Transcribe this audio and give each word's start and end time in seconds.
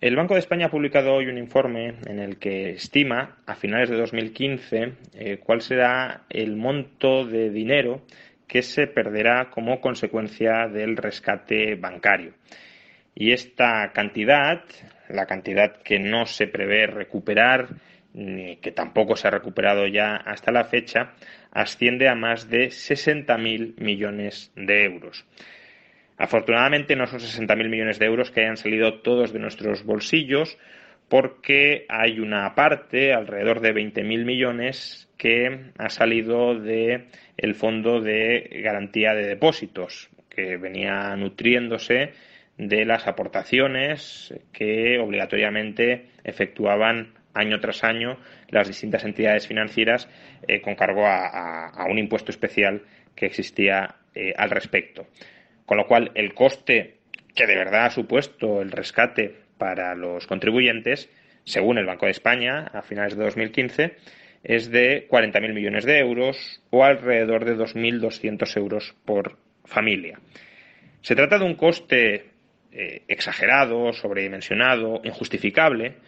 El 0.00 0.16
Banco 0.16 0.32
de 0.32 0.40
España 0.40 0.66
ha 0.66 0.70
publicado 0.70 1.12
hoy 1.12 1.26
un 1.26 1.36
informe 1.36 1.96
en 2.06 2.20
el 2.20 2.38
que 2.38 2.70
estima 2.70 3.36
a 3.44 3.54
finales 3.54 3.90
de 3.90 3.98
2015 3.98 4.94
eh, 5.12 5.38
cuál 5.44 5.60
será 5.60 6.22
el 6.30 6.56
monto 6.56 7.26
de 7.26 7.50
dinero 7.50 8.00
que 8.48 8.62
se 8.62 8.86
perderá 8.86 9.50
como 9.50 9.78
consecuencia 9.82 10.68
del 10.68 10.96
rescate 10.96 11.74
bancario. 11.74 12.32
Y 13.14 13.32
esta 13.32 13.92
cantidad, 13.92 14.64
la 15.10 15.26
cantidad 15.26 15.76
que 15.82 15.98
no 15.98 16.24
se 16.24 16.46
prevé 16.46 16.86
recuperar, 16.86 17.68
ni 18.14 18.56
que 18.56 18.72
tampoco 18.72 19.16
se 19.16 19.28
ha 19.28 19.30
recuperado 19.30 19.86
ya 19.86 20.16
hasta 20.16 20.50
la 20.50 20.64
fecha, 20.64 21.12
asciende 21.50 22.08
a 22.08 22.14
más 22.14 22.48
de 22.48 22.68
60.000 22.68 23.74
millones 23.76 24.50
de 24.56 24.82
euros. 24.82 25.26
Afortunadamente 26.20 26.96
no 26.96 27.06
son 27.06 27.18
60.000 27.18 27.70
millones 27.70 27.98
de 27.98 28.04
euros 28.04 28.30
que 28.30 28.42
hayan 28.42 28.58
salido 28.58 29.00
todos 29.00 29.32
de 29.32 29.38
nuestros 29.38 29.84
bolsillos, 29.86 30.58
porque 31.08 31.86
hay 31.88 32.20
una 32.20 32.54
parte, 32.54 33.14
alrededor 33.14 33.60
de 33.62 33.72
20.000 33.72 34.26
millones, 34.26 35.08
que 35.16 35.70
ha 35.78 35.88
salido 35.88 36.54
del 36.60 37.06
el 37.38 37.54
Fondo 37.54 38.02
de 38.02 38.60
Garantía 38.62 39.14
de 39.14 39.28
Depósitos, 39.28 40.10
que 40.28 40.58
venía 40.58 41.16
nutriéndose 41.16 42.12
de 42.58 42.84
las 42.84 43.06
aportaciones 43.06 44.34
que 44.52 44.98
obligatoriamente 44.98 46.10
efectuaban 46.22 47.14
año 47.32 47.60
tras 47.60 47.82
año 47.82 48.18
las 48.50 48.68
distintas 48.68 49.04
entidades 49.04 49.46
financieras 49.46 50.06
eh, 50.46 50.60
con 50.60 50.74
cargo 50.74 51.06
a, 51.06 51.86
un 51.88 51.98
impuesto 51.98 52.30
especial 52.30 52.82
que 53.14 53.24
existía 53.24 53.94
eh, 54.14 54.34
al 54.36 54.50
respecto. 54.50 55.06
Con 55.70 55.76
lo 55.76 55.86
cual, 55.86 56.10
el 56.16 56.34
coste 56.34 56.96
que 57.32 57.46
de 57.46 57.54
verdad 57.54 57.84
ha 57.84 57.90
supuesto 57.90 58.60
el 58.60 58.72
rescate 58.72 59.36
para 59.56 59.94
los 59.94 60.26
contribuyentes, 60.26 61.08
según 61.44 61.78
el 61.78 61.86
Banco 61.86 62.06
de 62.06 62.10
España, 62.10 62.68
a 62.74 62.82
finales 62.82 63.16
de 63.16 63.22
2015, 63.22 63.94
es 64.42 64.72
de 64.72 65.06
40.000 65.08 65.54
millones 65.54 65.84
de 65.84 66.00
euros 66.00 66.60
o 66.70 66.82
alrededor 66.82 67.44
de 67.44 67.56
2.200 67.56 68.56
euros 68.56 68.96
por 69.04 69.38
familia. 69.64 70.18
Se 71.02 71.14
trata 71.14 71.38
de 71.38 71.44
un 71.44 71.54
coste 71.54 72.30
eh, 72.72 73.02
exagerado, 73.06 73.92
sobredimensionado, 73.92 75.00
injustificable, 75.04 75.98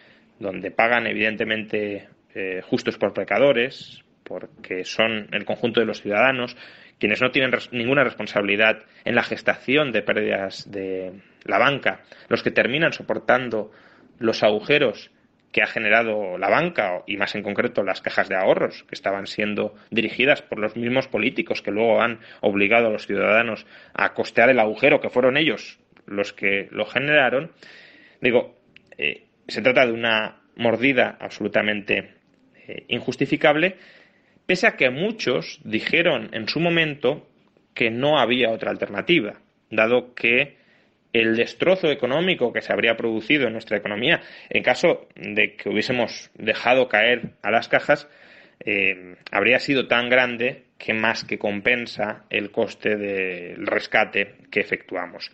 donde 0.40 0.72
pagan 0.72 1.06
evidentemente 1.06 2.08
eh, 2.34 2.62
justos 2.64 2.98
por 2.98 3.14
pecadores, 3.14 4.02
porque 4.24 4.84
son 4.84 5.28
el 5.30 5.44
conjunto 5.44 5.78
de 5.78 5.86
los 5.86 6.02
ciudadanos 6.02 6.56
quienes 7.02 7.20
no 7.20 7.32
tienen 7.32 7.50
ninguna 7.72 8.04
responsabilidad 8.04 8.84
en 9.04 9.16
la 9.16 9.24
gestación 9.24 9.90
de 9.90 10.02
pérdidas 10.02 10.70
de 10.70 11.10
la 11.42 11.58
banca, 11.58 12.02
los 12.28 12.44
que 12.44 12.52
terminan 12.52 12.92
soportando 12.92 13.72
los 14.20 14.44
agujeros 14.44 15.10
que 15.50 15.64
ha 15.64 15.66
generado 15.66 16.38
la 16.38 16.48
banca 16.48 17.02
y 17.08 17.16
más 17.16 17.34
en 17.34 17.42
concreto 17.42 17.82
las 17.82 18.02
cajas 18.02 18.28
de 18.28 18.36
ahorros 18.36 18.84
que 18.84 18.94
estaban 18.94 19.26
siendo 19.26 19.74
dirigidas 19.90 20.42
por 20.42 20.60
los 20.60 20.76
mismos 20.76 21.08
políticos 21.08 21.60
que 21.60 21.72
luego 21.72 22.00
han 22.00 22.20
obligado 22.40 22.86
a 22.86 22.92
los 22.92 23.08
ciudadanos 23.08 23.66
a 23.94 24.14
costear 24.14 24.50
el 24.50 24.60
agujero 24.60 25.00
que 25.00 25.10
fueron 25.10 25.36
ellos 25.36 25.80
los 26.06 26.32
que 26.32 26.68
lo 26.70 26.86
generaron. 26.86 27.50
Digo, 28.20 28.54
eh, 28.96 29.24
se 29.48 29.60
trata 29.60 29.84
de 29.86 29.92
una 29.92 30.36
mordida 30.54 31.16
absolutamente 31.18 32.12
eh, 32.68 32.84
injustificable 32.86 33.76
pese 34.46 34.66
a 34.66 34.76
que 34.76 34.90
muchos 34.90 35.60
dijeron 35.64 36.30
en 36.32 36.48
su 36.48 36.60
momento 36.60 37.28
que 37.74 37.90
no 37.90 38.18
había 38.18 38.50
otra 38.50 38.70
alternativa, 38.70 39.40
dado 39.70 40.14
que 40.14 40.56
el 41.12 41.36
destrozo 41.36 41.90
económico 41.90 42.52
que 42.52 42.62
se 42.62 42.72
habría 42.72 42.96
producido 42.96 43.46
en 43.46 43.52
nuestra 43.52 43.76
economía 43.76 44.22
en 44.48 44.62
caso 44.62 45.08
de 45.14 45.56
que 45.56 45.68
hubiésemos 45.68 46.30
dejado 46.34 46.88
caer 46.88 47.32
a 47.42 47.50
las 47.50 47.68
cajas 47.68 48.08
eh, 48.64 49.16
habría 49.30 49.58
sido 49.58 49.88
tan 49.88 50.08
grande 50.08 50.64
que 50.78 50.94
más 50.94 51.24
que 51.24 51.38
compensa 51.38 52.24
el 52.30 52.50
coste 52.50 52.96
del 52.96 53.66
rescate 53.66 54.34
que 54.50 54.60
efectuamos. 54.60 55.30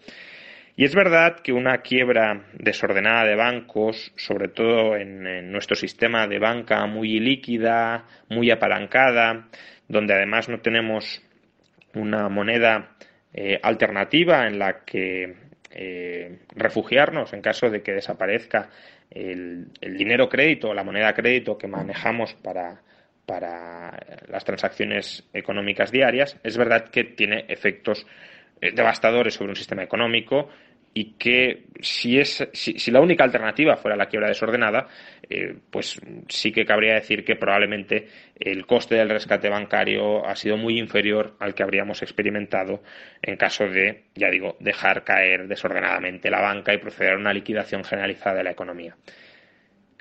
Y 0.79 0.85
es 0.85 0.95
verdad 0.95 1.41
que 1.41 1.53
una 1.53 1.79
quiebra 1.79 2.45
desordenada 2.53 3.25
de 3.25 3.35
bancos, 3.35 4.13
sobre 4.15 4.47
todo 4.47 4.95
en, 4.95 5.51
nuestro 5.51 5.75
sistema 5.75 6.29
de 6.29 6.39
banca 6.39 6.87
muy 6.87 7.19
líquida, 7.19 8.05
muy 8.29 8.53
apalancada, 8.53 9.49
donde 9.89 10.15
además 10.15 10.49
no 10.49 10.61
tenemos 10.61 11.21
una 11.95 12.29
moneda 12.29 12.95
eh, 13.35 13.59
alternativa 13.61 14.47
en 14.47 14.61
la 14.61 14.85
que 14.85 15.35
eh, 15.73 16.39
refugiarnos 16.55 17.33
en 17.33 17.43
caso 17.43 17.71
de 17.71 17.83
que 17.83 17.95
desaparezca 17.95 18.71
el, 19.11 19.73
dinero 19.81 20.29
crédito 20.29 20.69
o 20.69 20.75
la 20.75 20.85
moneda 20.85 21.13
crédito 21.13 21.59
que 21.59 21.67
manejamos 21.67 22.35
para, 22.35 22.83
para 23.27 23.99
las 24.29 24.45
transacciones 24.45 25.29
económicas 25.33 25.91
diarias, 25.91 26.39
es 26.45 26.57
verdad 26.57 26.89
que 26.89 27.03
tiene 27.03 27.47
efectos 27.49 28.07
devastadores 28.61 29.35
sobre 29.35 29.51
un 29.51 29.57
sistema 29.57 29.83
económico 29.83 30.49
y 30.95 31.13
que 31.13 31.67
si, 31.81 32.19
es, 32.19 32.49
si, 32.53 32.91
la 32.91 33.01
única 33.01 33.23
alternativa 33.23 33.77
fuera 33.77 33.97
la 33.97 34.07
quiebra 34.07 34.29
desordenada, 34.29 34.89
eh, 35.29 35.55
pues 35.71 36.01
sí 36.29 36.51
que 36.51 36.65
cabría 36.65 36.95
decir 36.95 37.25
que 37.25 37.37
probablemente 37.37 38.09
el 38.35 38.67
coste 38.67 38.97
del 38.97 39.11
rescate 39.11 39.49
bancario 39.49 40.27
ha 40.27 40.35
sido 40.35 40.57
muy 40.57 40.79
inferior 40.79 41.37
al 41.39 41.55
que 41.55 41.63
habríamos 41.63 42.03
experimentado 42.03 42.83
en 43.23 43.37
caso 43.37 43.69
de, 43.69 44.07
ya 44.15 44.29
digo, 44.31 44.57
dejar 44.61 45.05
caer 45.05 45.47
desordenadamente 45.47 46.31
la 46.31 46.41
banca 46.41 46.75
y 46.75 46.79
proceder 46.79 47.15
a 47.15 47.19
una 47.19 47.33
liquidación 47.33 47.85
generalizada 47.85 48.39
de 48.39 48.45
la 48.45 48.51
economía. 48.51 48.97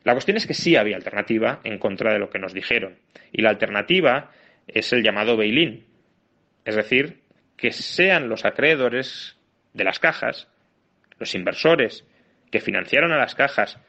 La 0.03 0.13
cuestión 0.13 0.37
es 0.37 0.47
que 0.47 0.53
sí 0.53 0.75
había 0.77 0.95
alternativa 0.95 1.59
en 1.63 1.77
contra 1.77 2.13
de 2.13 2.19
lo 2.19 2.29
que 2.29 2.39
nos 2.39 2.53
dijeron. 2.53 2.95
Y 3.31 3.41
la 3.41 3.49
alternativa 3.49 4.31
es 4.65 4.93
el 4.93 5.03
llamado 5.03 5.35
bail-in. 5.35 5.85
Es 6.63 6.75
decir, 6.75 7.26
que 7.57 7.71
sean 7.73 8.29
los 8.29 8.45
acreedores 8.45 9.37
de 9.73 9.83
las 9.83 9.99
cajas 9.99 10.47
los 11.19 11.35
inversores 11.35 12.05
que 12.51 12.61
financiaron 12.61 13.11
a 13.11 13.17
las 13.17 13.35
cajas 13.35 13.79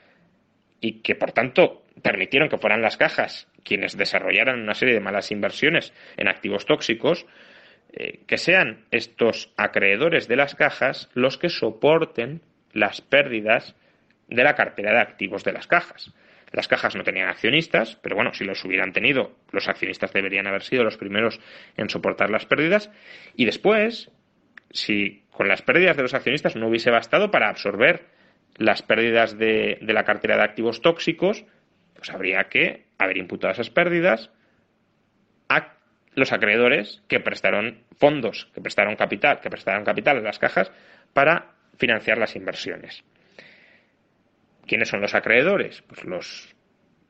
y 0.81 1.01
que 1.01 1.15
por 1.15 1.33
tanto 1.33 1.85
permitieron 2.03 2.49
que 2.49 2.59
fueran 2.59 2.83
las 2.83 2.97
cajas 2.97 3.49
quienes 3.65 3.97
desarrollaran 3.97 4.61
una 4.61 4.75
serie 4.75 4.95
de 4.95 5.01
malas 5.01 5.31
inversiones 5.31 5.93
en 6.17 6.29
activos 6.29 6.65
tóxicos, 6.65 7.27
eh, 7.93 8.21
que 8.27 8.39
sean 8.39 8.87
estos 8.91 9.53
acreedores 9.57 10.27
de 10.27 10.37
las 10.37 10.55
cajas 10.55 11.11
los 11.13 11.37
que 11.37 11.51
soporten 11.51 12.41
las 12.73 13.01
pérdidas 13.01 13.75
de 14.29 14.45
la 14.45 14.55
cartera 14.55 14.93
de 14.93 15.01
activos 15.01 15.45
de 15.45 15.53
las 15.53 15.67
cajas. 15.67 16.15
Las 16.53 16.69
cajas 16.69 16.97
no 16.97 17.05
tenían 17.05 17.29
accionistas, 17.29 17.97
pero 18.03 18.17
bueno, 18.17 18.33
si 18.33 18.45
los 18.45 18.65
hubieran 18.65 18.93
tenido, 18.93 19.37
los 19.53 19.69
accionistas 19.69 20.13
deberían 20.13 20.47
haber 20.47 20.63
sido 20.63 20.85
los 20.85 20.97
primeros 20.97 21.41
en 21.77 21.91
soportar 21.91 22.31
las 22.31 22.47
pérdidas. 22.47 22.91
Y 23.37 23.45
después, 23.45 24.11
si 24.71 25.25
con 25.31 25.49
las 25.49 25.63
pérdidas 25.63 25.97
de 25.97 26.03
los 26.03 26.15
accionistas 26.15 26.57
no 26.57 26.69
hubiese 26.69 26.91
bastado 26.91 27.31
para 27.31 27.49
absorber 27.49 28.07
las 28.57 28.83
pérdidas 28.83 29.39
de, 29.39 29.79
la 29.83 30.05
cartera 30.05 30.37
de 30.37 30.43
activos 30.43 30.81
tóxicos, 30.81 31.45
pues 31.95 32.11
habría 32.11 32.45
que 32.45 32.87
haber 32.99 33.19
imputado 33.19 33.53
esas 33.53 33.71
pérdidas 33.71 34.31
a 35.49 35.75
los 36.15 36.33
acreedores 36.33 37.03
que 37.09 37.21
prestaron 37.21 37.85
fondos, 37.99 38.49
que 38.55 38.61
prestaron 38.61 38.97
capital, 38.97 39.41
que 39.41 39.51
prestaron 39.51 39.85
capital 39.85 40.19
a 40.19 40.23
las 40.23 40.39
cajas 40.39 40.73
para 41.13 41.53
financiar 41.77 42.19
las 42.19 42.35
inversiones. 42.35 43.05
¿Quiénes 44.69 44.91
son 44.91 45.01
los 45.01 45.15
acreedores? 45.15 45.83
Pues 45.89 46.05
los 46.05 46.55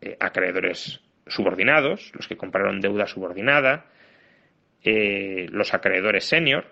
eh, 0.00 0.16
acreedores 0.20 1.00
subordinados, 1.26 2.12
los 2.14 2.28
que 2.28 2.37
compraron 2.37 2.81
deuda 2.81 3.06
subordinada, 3.06 3.87
eh, 4.84 5.49
los 5.50 5.75
acreedores 5.75 6.25
senior, 6.25 6.66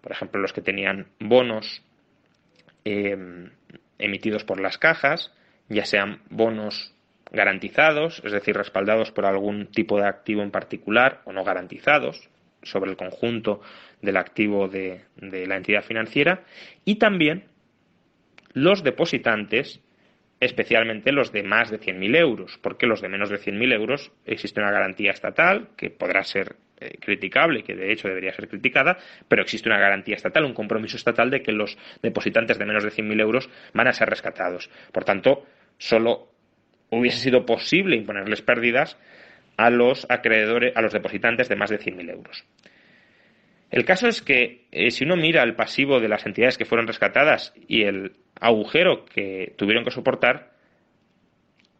por 0.00 0.12
ejemplo, 0.12 0.40
los 0.40 0.52
que 0.52 0.62
tenían 0.62 1.06
bonos 1.20 1.82
em, 2.84 3.50
emitidos 3.98 4.44
por 4.44 4.60
las 4.60 4.78
cajas, 4.78 5.32
ya 5.68 5.84
sean 5.84 6.22
bonos 6.28 6.94
garantizados, 7.30 8.22
es 8.24 8.32
decir, 8.32 8.56
respaldados 8.56 9.12
por 9.12 9.26
algún 9.26 9.68
tipo 9.68 9.98
de 9.98 10.08
activo 10.08 10.42
en 10.42 10.50
particular 10.50 11.22
o 11.24 11.32
no 11.32 11.44
garantizados 11.44 12.28
sobre 12.62 12.90
el 12.90 12.96
conjunto 12.96 13.60
del 14.02 14.16
activo 14.16 14.68
de, 14.68 15.04
de 15.16 15.46
la 15.46 15.56
entidad 15.56 15.82
financiera, 15.82 16.44
y 16.84 16.96
también 16.96 17.44
los 18.56 18.82
depositantes, 18.82 19.82
especialmente 20.40 21.12
los 21.12 21.30
de 21.30 21.42
más 21.42 21.70
de 21.70 21.78
100.000 21.78 22.16
euros, 22.16 22.58
porque 22.62 22.86
los 22.86 23.02
de 23.02 23.10
menos 23.10 23.28
de 23.28 23.36
100.000 23.36 23.74
euros 23.74 24.12
existe 24.24 24.62
una 24.62 24.70
garantía 24.70 25.10
estatal 25.10 25.68
que 25.76 25.90
podrá 25.90 26.24
ser 26.24 26.56
eh, 26.80 26.96
criticable, 26.98 27.62
que 27.62 27.74
de 27.74 27.92
hecho 27.92 28.08
debería 28.08 28.32
ser 28.32 28.48
criticada, 28.48 28.96
pero 29.28 29.42
existe 29.42 29.68
una 29.68 29.78
garantía 29.78 30.16
estatal, 30.16 30.46
un 30.46 30.54
compromiso 30.54 30.96
estatal 30.96 31.28
de 31.28 31.42
que 31.42 31.52
los 31.52 31.76
depositantes 32.00 32.58
de 32.58 32.64
menos 32.64 32.82
de 32.82 32.92
100.000 32.92 33.20
euros 33.20 33.50
van 33.74 33.88
a 33.88 33.92
ser 33.92 34.08
rescatados. 34.08 34.70
Por 34.90 35.04
tanto, 35.04 35.44
solo 35.76 36.32
hubiese 36.88 37.18
sido 37.18 37.44
posible 37.44 37.94
imponerles 37.94 38.40
pérdidas 38.40 38.96
a 39.58 39.68
los 39.68 40.06
acreedores, 40.08 40.74
a 40.74 40.80
los 40.80 40.94
depositantes 40.94 41.50
de 41.50 41.56
más 41.56 41.68
de 41.68 41.78
100.000 41.78 42.10
euros. 42.10 42.46
El 43.70 43.84
caso 43.84 44.08
es 44.08 44.22
que 44.22 44.64
eh, 44.72 44.90
si 44.90 45.04
uno 45.04 45.16
mira 45.16 45.42
el 45.42 45.56
pasivo 45.56 46.00
de 46.00 46.08
las 46.08 46.24
entidades 46.24 46.56
que 46.56 46.64
fueron 46.64 46.86
rescatadas 46.86 47.52
y 47.68 47.82
el 47.82 48.12
agujero 48.40 49.04
que 49.04 49.54
tuvieron 49.56 49.84
que 49.84 49.90
soportar, 49.90 50.52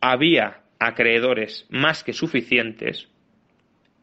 había 0.00 0.60
acreedores 0.78 1.66
más 1.70 2.04
que 2.04 2.12
suficientes 2.12 3.08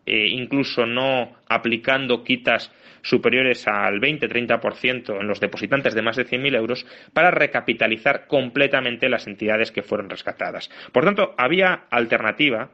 eh, 0.05 0.27
incluso 0.27 0.85
no 0.85 1.33
aplicando 1.47 2.25
quitas 2.25 2.73
superiores 3.03 3.65
al 3.69 4.01
20-30% 4.01 5.21
en 5.21 5.27
los 5.27 5.39
depositantes 5.39 5.93
de 5.93 6.01
más 6.01 6.17
de 6.17 6.25
100.000 6.25 6.55
euros 6.57 6.85
para 7.13 7.31
recapitalizar 7.31 8.27
completamente 8.27 9.07
las 9.07 9.27
entidades 9.27 9.71
que 9.71 9.81
fueron 9.81 10.09
rescatadas. 10.09 10.69
Por 10.91 11.05
tanto, 11.05 11.33
había 11.37 11.85
alternativa 11.89 12.71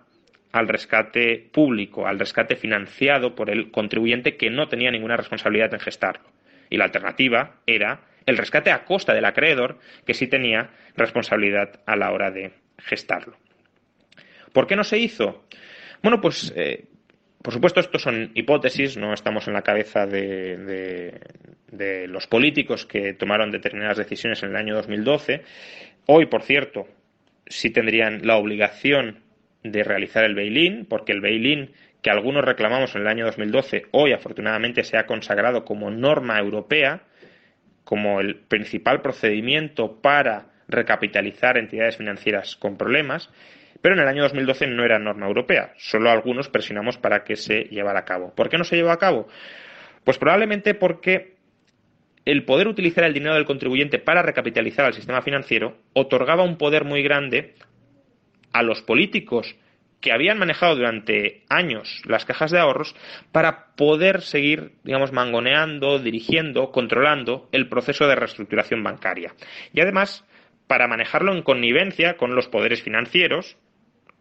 al 0.52 0.68
rescate 0.68 1.48
público, 1.52 2.08
al 2.08 2.18
rescate 2.18 2.56
financiado 2.56 3.36
por 3.36 3.52
el 3.52 3.70
contribuyente 3.70 4.36
que 4.36 4.50
no 4.50 4.68
tenía 4.68 4.90
ninguna 4.90 5.18
responsabilidad 5.18 5.74
en 5.76 5.80
gestarlo. 5.80 6.30
Y 6.72 6.78
la 6.78 6.86
alternativa 6.86 7.58
era 7.68 8.02
el 8.26 8.38
rescate 8.38 8.72
a 8.72 8.86
costa 8.86 9.14
del 9.14 9.26
acreedor 9.26 9.80
que 10.06 10.14
sí 10.14 10.28
tenía 10.28 10.70
responsabilidad 10.96 11.82
a 11.86 11.96
la 11.96 12.12
hora 12.12 12.32
de 12.32 12.52
gestarlo. 12.78 13.38
¿Por 14.54 14.68
qué 14.68 14.76
no 14.76 14.84
se 14.84 14.98
hizo? 14.98 15.46
Bueno, 16.02 16.22
pues 16.22 16.54
eh, 16.56 16.86
por 17.42 17.54
supuesto, 17.54 17.80
esto 17.80 18.00
son 18.00 18.32
hipótesis, 18.34 18.98
no 18.98 19.14
estamos 19.14 19.48
en 19.48 19.54
la 19.54 19.62
cabeza 19.62 20.06
de, 20.06 21.20
los 22.08 22.28
políticos 22.28 22.86
que 22.86 23.14
tomaron 23.14 23.50
determinadas 23.50 23.98
decisiones 23.98 24.44
en 24.44 24.50
el 24.50 24.56
año 24.58 24.76
2012. 24.76 25.44
Hoy, 26.08 26.26
por 26.26 26.44
cierto, 26.44 26.88
sí 27.48 27.70
tendrían 27.70 28.28
la 28.28 28.36
obligación 28.36 29.20
de 29.64 29.84
realizar 29.84 30.26
el 30.26 30.36
bail-in, 30.36 30.86
porque 30.86 31.14
el 31.14 31.22
bail-in 31.22 31.72
que 32.02 32.10
algunos 32.10 32.44
reclamamos 32.44 32.96
en 32.96 33.02
el 33.02 33.08
año 33.08 33.26
2012, 33.26 33.86
hoy 33.92 34.12
afortunadamente 34.12 34.84
se 34.84 34.98
ha 34.98 35.06
consagrado 35.06 35.64
como 35.64 35.92
norma 35.92 36.38
europea, 36.40 37.04
como 37.90 38.20
el 38.20 38.36
principal 38.36 39.02
procedimiento 39.02 40.00
para 40.00 40.46
recapitalizar 40.68 41.58
entidades 41.58 41.98
financieras 41.98 42.56
con 42.56 42.78
problemas, 42.78 43.32
pero 43.82 43.96
en 43.96 44.02
el 44.02 44.08
año 44.08 44.22
2012 44.22 44.68
no 44.68 44.86
era 44.86 45.00
norma 45.00 45.26
europea, 45.26 45.74
solo 45.76 46.12
algunos 46.12 46.50
presionamos 46.50 47.00
para 47.00 47.24
que 47.24 47.36
se 47.36 47.64
llevara 47.64 48.02
a 48.02 48.06
cabo. 48.06 48.32
¿Por 48.36 48.48
qué 48.48 48.60
no 48.60 48.64
se 48.64 48.76
llevó 48.76 48.92
a 48.92 49.00
cabo? 49.00 49.28
Pues 50.04 50.20
probablemente 50.20 50.76
porque 50.76 51.38
el 52.26 52.46
poder 52.46 52.68
utilizar 52.68 53.06
el 53.06 53.14
dinero 53.16 53.34
del 53.34 53.46
contribuyente 53.46 53.98
para 53.98 54.22
recapitalizar 54.22 54.86
al 54.86 54.94
sistema 54.94 55.24
financiero 55.24 55.76
otorgaba 55.94 56.44
un 56.44 56.60
poder 56.60 56.84
muy 56.84 57.02
grande 57.02 57.56
a 58.54 58.62
los 58.62 58.84
políticos 58.84 59.58
que 60.02 60.12
habían 60.12 60.40
manejado 60.40 60.76
durante 60.76 61.44
años 61.50 62.02
las 62.06 62.26
cajas 62.26 62.52
de 62.52 62.60
ahorros 62.60 62.96
para 63.32 63.76
poder 63.76 64.22
seguir, 64.22 64.74
digamos, 64.84 65.12
mangoneando, 65.12 66.00
dirigiendo, 66.00 66.72
controlando 66.72 67.50
el 67.52 67.68
proceso 67.68 68.08
de 68.08 68.16
reestructuración 68.16 68.84
bancaria. 68.84 69.34
Y 69.74 69.82
además, 69.82 70.26
para 70.68 70.88
manejarlo 70.88 71.34
en 71.34 71.44
connivencia 71.44 72.16
con 72.16 72.36
los 72.36 72.48
poderes 72.48 72.82
financieros, 72.82 73.58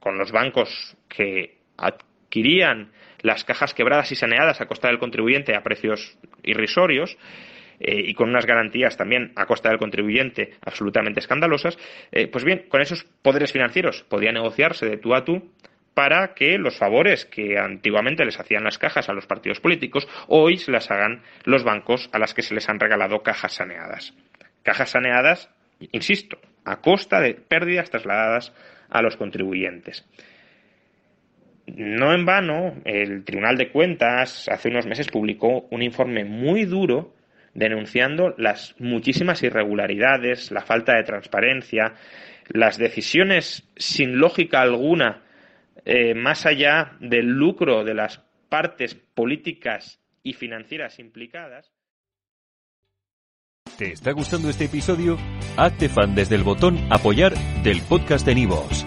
con 0.00 0.18
los 0.18 0.32
bancos 0.32 0.96
que 1.08 1.58
adquirían 1.76 2.92
las 3.20 3.44
cajas 3.44 3.74
quebradas 3.74 4.10
y 4.12 4.14
saneadas 4.14 4.60
a 4.60 4.66
costa 4.66 4.88
del 4.88 4.98
contribuyente 4.98 5.54
a 5.54 5.62
precios 5.62 6.18
irrisorios, 6.42 7.16
eh, 7.80 8.02
y 8.06 8.14
con 8.14 8.30
unas 8.30 8.46
garantías 8.46 8.96
también 8.96 9.32
a 9.36 9.46
costa 9.46 9.68
del 9.68 9.78
contribuyente 9.78 10.54
absolutamente 10.60 11.20
escandalosas, 11.20 11.78
eh, 12.12 12.26
pues 12.28 12.44
bien, 12.44 12.66
con 12.68 12.80
esos 12.80 13.04
poderes 13.22 13.52
financieros 13.52 14.04
podía 14.08 14.32
negociarse 14.32 14.86
de 14.86 14.96
tú 14.96 15.14
a 15.14 15.24
tú 15.24 15.52
para 15.94 16.32
que 16.34 16.58
los 16.58 16.76
favores 16.76 17.24
que 17.24 17.58
antiguamente 17.58 18.24
les 18.24 18.38
hacían 18.38 18.62
las 18.62 18.78
cajas 18.78 19.08
a 19.08 19.12
los 19.12 19.26
partidos 19.26 19.58
políticos, 19.58 20.06
hoy 20.28 20.56
se 20.56 20.70
las 20.70 20.90
hagan 20.92 21.22
los 21.44 21.64
bancos 21.64 22.08
a 22.12 22.20
las 22.20 22.34
que 22.34 22.42
se 22.42 22.54
les 22.54 22.68
han 22.68 22.78
regalado 22.78 23.22
cajas 23.24 23.54
saneadas. 23.54 24.14
Cajas 24.62 24.90
saneadas, 24.90 25.50
insisto, 25.90 26.38
a 26.64 26.80
costa 26.80 27.20
de 27.20 27.34
pérdidas 27.34 27.90
trasladadas 27.90 28.54
a 28.90 29.02
los 29.02 29.16
contribuyentes. 29.16 30.06
No 31.66 32.14
en 32.14 32.24
vano, 32.24 32.76
el 32.84 33.24
Tribunal 33.24 33.56
de 33.56 33.70
Cuentas 33.70 34.48
hace 34.48 34.68
unos 34.68 34.86
meses 34.86 35.08
publicó 35.08 35.66
un 35.70 35.82
informe 35.82 36.24
muy 36.24 36.64
duro 36.64 37.12
denunciando 37.58 38.34
las 38.38 38.74
muchísimas 38.78 39.42
irregularidades, 39.42 40.50
la 40.50 40.62
falta 40.62 40.96
de 40.96 41.02
transparencia, 41.02 41.94
las 42.48 42.78
decisiones 42.78 43.68
sin 43.76 44.18
lógica 44.18 44.62
alguna, 44.62 45.22
eh, 45.84 46.14
más 46.14 46.46
allá 46.46 46.92
del 47.00 47.26
lucro 47.26 47.84
de 47.84 47.94
las 47.94 48.22
partes 48.48 48.94
políticas 48.94 50.00
y 50.22 50.32
financieras 50.34 50.98
implicadas. 50.98 51.72
¿Te 53.76 53.92
está 53.92 54.12
gustando 54.12 54.48
este 54.48 54.64
episodio? 54.64 55.18
Hazte 55.56 55.88
fan 55.88 56.14
desde 56.14 56.36
el 56.36 56.42
botón 56.42 56.78
Apoyar 56.90 57.34
del 57.62 57.82
podcast 57.82 58.24
de 58.24 58.34
Nivos. 58.34 58.86